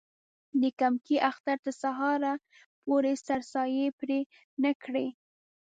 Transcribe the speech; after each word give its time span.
د 0.61 0.63
کمکي 0.79 1.17
اختر 1.29 1.57
تر 1.65 1.73
سهاره 1.83 2.33
پورې 2.83 3.11
سرسایې 3.27 3.87
پرې 3.99 4.19
نه 4.63 4.71
کړي. 4.83 5.07